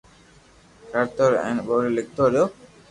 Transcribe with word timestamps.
ڪرتو 0.91 1.23
رھيو 1.33 1.43
ھين 1.45 1.57
ٻولي 1.67 1.89
لکتو 1.97 2.23
رھيو 2.33 2.45